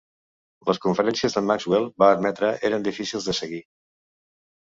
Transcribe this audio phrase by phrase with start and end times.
[0.69, 3.59] Les conferències de Maxwell, va admetre, eren difícils de seguir.